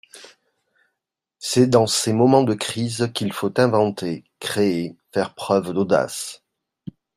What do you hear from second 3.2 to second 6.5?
faut inventer, créer, faire preuve d’audace.